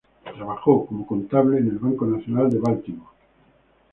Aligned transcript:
Trabajó 0.23 0.87
como 0.87 1.05
contable 1.05 1.59
en 1.59 1.67
el 1.67 1.77
Banco 1.77 2.07
Nacional 2.07 2.49
de 2.49 2.57
Baltimore. 2.57 3.11